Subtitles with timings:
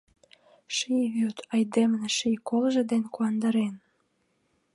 [0.75, 3.75] Ший вӱд айдемым ший колжо ден куандарен.